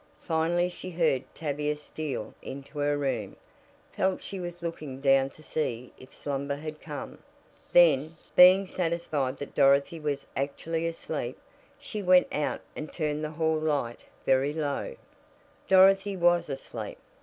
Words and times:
Finally 0.21 0.67
she 0.67 0.89
heard 0.89 1.23
Tavia 1.35 1.75
steal 1.77 2.33
into 2.41 2.73
the 2.79 2.97
room; 2.97 3.35
felt 3.91 4.23
she 4.23 4.39
was 4.39 4.63
looking 4.63 4.99
down 4.99 5.29
to 5.29 5.43
see 5.43 5.93
if 5.99 6.15
slumber 6.15 6.55
had 6.55 6.81
come; 6.81 7.19
then, 7.71 8.17
being 8.35 8.65
satisfied 8.65 9.37
that 9.37 9.53
Dorothy 9.53 9.99
was 9.99 10.25
actually 10.35 10.87
asleep, 10.87 11.37
she 11.77 12.01
went 12.01 12.33
out 12.33 12.61
and 12.75 12.91
turned 12.91 13.23
the 13.23 13.29
hall 13.29 13.59
light 13.59 13.99
very 14.25 14.53
low. 14.53 14.95
Dorothy 15.67 16.17
was 16.17 16.49
asleep. 16.49 16.97